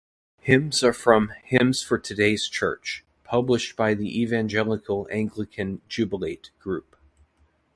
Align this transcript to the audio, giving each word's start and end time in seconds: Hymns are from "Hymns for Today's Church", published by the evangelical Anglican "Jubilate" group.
Hymns 0.39 0.83
are 0.83 0.93
from 0.93 1.31
"Hymns 1.43 1.83
for 1.83 1.99
Today's 1.99 2.49
Church", 2.49 3.05
published 3.23 3.75
by 3.75 3.93
the 3.93 4.19
evangelical 4.19 5.07
Anglican 5.11 5.81
"Jubilate" 5.87 6.49
group. 6.57 6.95